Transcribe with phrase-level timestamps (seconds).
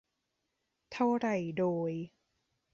[0.91, 1.91] เท่าไหร่โดย